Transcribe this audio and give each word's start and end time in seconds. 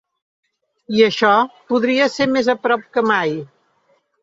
I 0.99 1.03
això 1.07 1.33
podria 1.73 2.09
ser 2.15 2.29
més 2.33 2.51
a 2.55 2.59
prop 2.65 2.91
que 2.99 3.07
mai. 3.13 3.39